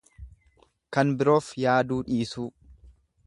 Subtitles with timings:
[0.97, 2.51] Kan biroof yaaduu dhisuun.